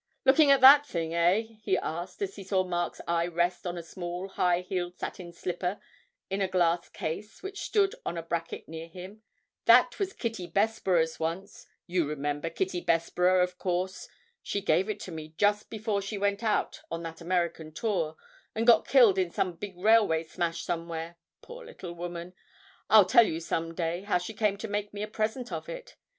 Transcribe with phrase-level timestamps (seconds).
[0.25, 3.83] Looking at that thing, eh?' he asked, as he saw Mark's eye rest on a
[3.83, 5.79] small high heeled satin slipper
[6.27, 9.21] in a glass case which stood on a bracket near him.
[9.65, 14.07] 'That was Kitty Bessborough's once you remember Kitty Bessborough, of course?
[14.41, 18.15] She gave it to me just before she went out on that American tour,
[18.55, 22.33] and got killed in some big railway smash somewhere, poor little woman!
[22.89, 25.95] I'll tell you some day how she came to make me a present of it.